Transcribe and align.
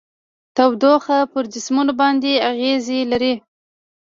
تودوخه 0.55 1.17
پر 1.31 1.43
جسمونو 1.53 1.93
باندې 2.01 2.31
اغیزې 2.51 2.99
لري. 3.11 3.33